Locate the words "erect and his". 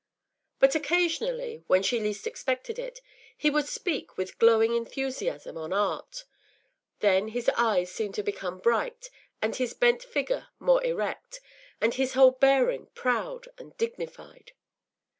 10.83-12.13